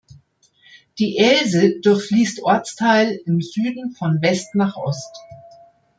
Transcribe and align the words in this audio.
Die 0.97 1.19
Else 1.19 1.79
durchfließt 1.79 2.39
Ortsteil 2.41 3.21
im 3.27 3.39
Süden 3.39 3.91
von 3.91 4.19
West 4.23 4.55
nach 4.55 4.75
Ost. 4.75 5.15